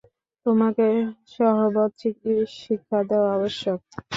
[0.45, 0.87] তোমাকে
[1.31, 1.91] সহবত
[2.57, 3.79] শিক্ষা দেওয়া আবশ্যক।